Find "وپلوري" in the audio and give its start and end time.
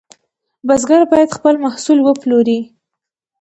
2.01-2.59